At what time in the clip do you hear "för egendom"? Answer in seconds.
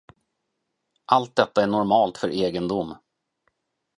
2.17-2.95